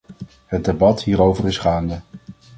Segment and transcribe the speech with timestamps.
[0.45, 1.99] Het debat hierover is gaande.